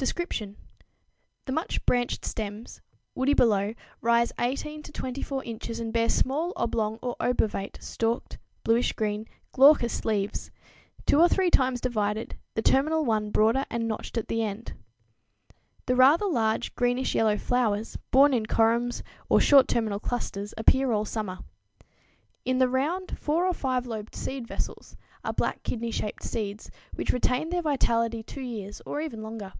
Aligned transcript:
Description. 0.00 0.56
The 1.44 1.52
much 1.52 1.84
branched 1.84 2.24
stems, 2.24 2.80
woody 3.14 3.34
below, 3.34 3.74
rise 4.00 4.32
18 4.38 4.82
to 4.84 4.92
24 4.92 5.44
inches 5.44 5.78
and 5.78 5.92
bear 5.92 6.08
small 6.08 6.54
oblong 6.56 6.98
or 7.02 7.16
obovate, 7.20 7.78
stalked, 7.82 8.38
bluish 8.64 8.94
green 8.94 9.26
glaucous 9.52 10.06
leaves, 10.06 10.50
two 11.04 11.20
or 11.20 11.28
three 11.28 11.50
times 11.50 11.82
divided, 11.82 12.34
the 12.54 12.62
terminal 12.62 13.04
one 13.04 13.28
broader 13.30 13.66
and 13.68 13.86
notched 13.86 14.16
at 14.16 14.28
the 14.28 14.40
end. 14.42 14.72
The 15.84 15.94
rather 15.96 16.24
large, 16.24 16.74
greenish 16.74 17.14
yellow 17.14 17.36
flowers, 17.36 17.98
borne 18.10 18.32
in 18.32 18.46
corymbs 18.46 19.02
or 19.28 19.38
short 19.38 19.68
terminal 19.68 20.00
clusters, 20.00 20.54
appear 20.56 20.92
all 20.92 21.04
summer. 21.04 21.40
In 22.46 22.56
the 22.56 22.70
round, 22.70 23.18
four 23.18 23.44
or 23.44 23.52
five 23.52 23.86
lobed 23.86 24.14
seed 24.14 24.48
vessels 24.48 24.96
are 25.24 25.34
black 25.34 25.62
kidney 25.62 25.90
shaped 25.90 26.22
seeds, 26.22 26.70
which 26.94 27.10
retain 27.12 27.50
their 27.50 27.60
vitality 27.60 28.22
two 28.22 28.40
years 28.40 28.80
or 28.86 29.02
even 29.02 29.20
longer. 29.22 29.52